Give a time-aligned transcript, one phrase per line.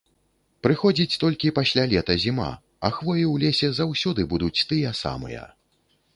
[0.67, 2.47] Прыходзіць толькі пасля лета зіма,
[2.89, 5.47] а хвоі ў лесе заўсёды будуць тыя самыя.